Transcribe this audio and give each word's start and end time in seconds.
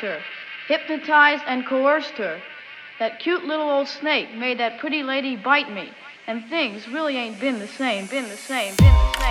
her, 0.00 0.20
hypnotized 0.68 1.44
and 1.46 1.66
coerced 1.66 2.14
her. 2.14 2.40
That 2.98 3.18
cute 3.18 3.44
little 3.44 3.70
old 3.70 3.88
snake 3.88 4.34
made 4.34 4.58
that 4.58 4.78
pretty 4.78 5.02
lady 5.02 5.36
bite 5.36 5.72
me, 5.72 5.90
and 6.26 6.44
things 6.48 6.86
really 6.88 7.16
ain't 7.16 7.40
been 7.40 7.58
the 7.58 7.68
same, 7.68 8.06
been 8.06 8.28
the 8.28 8.36
same, 8.36 8.74
been 8.76 8.86
the 8.86 9.18
same, 9.18 9.29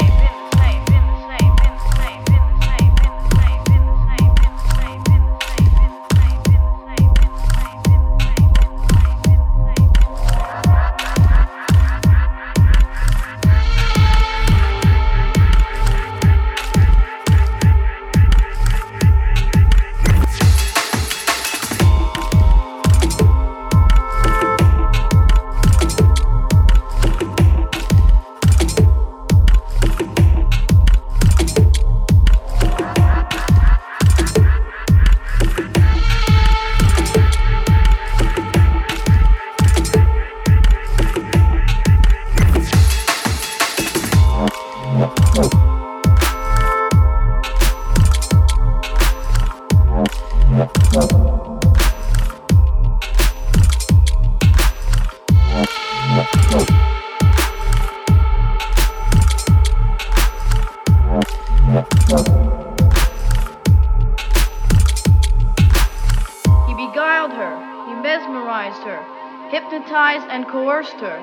her. 71.00 71.20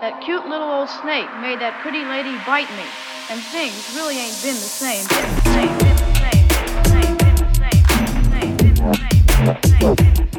That 0.00 0.20
cute 0.22 0.46
little 0.48 0.70
old 0.70 0.88
snake 0.88 1.28
made 1.40 1.58
that 1.58 1.80
pretty 1.82 2.04
lady 2.04 2.38
bite 2.46 2.70
me, 2.78 2.86
and 3.30 3.42
things 3.50 3.74
really 3.94 4.18
ain't 4.18 4.38
been 4.42 4.54
the 4.54 4.70
same. 4.78 5.06
Been 5.08 5.34
the 5.34 5.42
same. 5.42 5.74
Been 5.78 5.96
the 5.96 6.14
same. 6.22 6.46
Been 6.46 6.78
the 6.78 6.90
same. 6.90 7.16
Been 7.18 7.38
the 7.38 7.54
same. 7.58 7.86
Been 7.86 8.14
the 8.14 8.30
same. 8.30 8.56
Been 8.56 8.74
the 8.74 8.94
same. 8.94 9.14
Been 9.42 10.22
the 10.22 10.32
same. 10.32 10.37